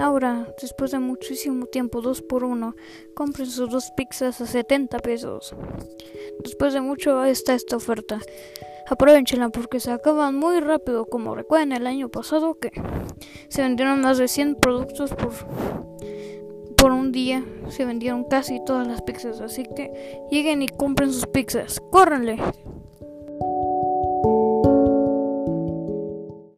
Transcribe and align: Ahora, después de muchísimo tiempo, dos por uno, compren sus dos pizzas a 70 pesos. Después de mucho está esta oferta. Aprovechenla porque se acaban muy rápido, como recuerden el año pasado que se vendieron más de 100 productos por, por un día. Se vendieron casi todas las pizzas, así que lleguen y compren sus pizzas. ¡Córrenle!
Ahora, 0.00 0.54
después 0.58 0.92
de 0.92 0.98
muchísimo 0.98 1.66
tiempo, 1.66 2.00
dos 2.00 2.22
por 2.22 2.42
uno, 2.42 2.74
compren 3.14 3.46
sus 3.46 3.68
dos 3.68 3.90
pizzas 3.94 4.40
a 4.40 4.46
70 4.46 4.98
pesos. 5.00 5.54
Después 6.42 6.72
de 6.72 6.80
mucho 6.80 7.22
está 7.24 7.54
esta 7.54 7.76
oferta. 7.76 8.18
Aprovechenla 8.88 9.50
porque 9.50 9.78
se 9.78 9.90
acaban 9.90 10.36
muy 10.36 10.60
rápido, 10.60 11.04
como 11.04 11.34
recuerden 11.34 11.72
el 11.72 11.86
año 11.86 12.08
pasado 12.08 12.58
que 12.58 12.70
se 13.48 13.60
vendieron 13.60 14.00
más 14.00 14.16
de 14.16 14.28
100 14.28 14.54
productos 14.54 15.10
por, 15.10 15.32
por 16.78 16.92
un 16.92 17.12
día. 17.12 17.44
Se 17.68 17.84
vendieron 17.84 18.24
casi 18.24 18.58
todas 18.64 18.88
las 18.88 19.02
pizzas, 19.02 19.42
así 19.42 19.64
que 19.76 20.22
lleguen 20.30 20.62
y 20.62 20.68
compren 20.68 21.12
sus 21.12 21.26
pizzas. 21.26 21.78
¡Córrenle! 21.90 22.38